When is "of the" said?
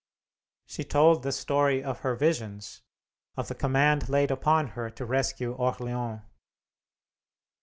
3.37-3.53